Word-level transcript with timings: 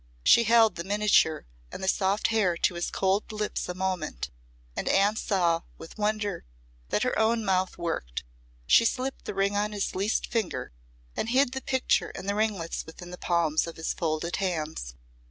She 0.23 0.45
held 0.45 0.77
the 0.77 0.83
miniature 0.83 1.45
and 1.71 1.83
the 1.83 1.87
soft 1.87 2.29
hair 2.29 2.57
to 2.57 2.73
his 2.73 2.89
cold 2.89 3.31
lips 3.31 3.69
a 3.69 3.75
moment, 3.75 4.31
and 4.75 4.89
Anne 4.89 5.15
saw 5.15 5.61
with 5.77 5.99
wonder 5.99 6.43
that 6.89 7.03
her 7.03 7.19
own 7.19 7.45
mouth 7.45 7.77
worked. 7.77 8.23
She 8.65 8.83
slipped 8.83 9.25
the 9.25 9.35
ring 9.35 9.55
on 9.55 9.73
his 9.73 9.93
least 9.93 10.25
finger, 10.25 10.71
and 11.15 11.29
hid 11.29 11.51
the 11.51 11.61
picture 11.61 12.09
and 12.15 12.27
the 12.27 12.33
ringlets 12.33 12.83
within 12.83 13.11
the 13.11 13.17
palms 13.19 13.67
of 13.67 13.75
his 13.77 13.93
folded 13.93 14.37
hands. 14.37 14.95